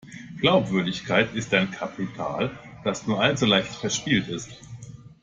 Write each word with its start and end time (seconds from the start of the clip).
Glaubwürdigkeit 0.39 1.35
ist 1.35 1.53
ein 1.53 1.69
Kapital, 1.69 2.49
das 2.83 3.05
nur 3.05 3.21
allzu 3.21 3.45
leicht 3.45 3.75
verspielt 3.75 4.29
ist. 4.29 4.49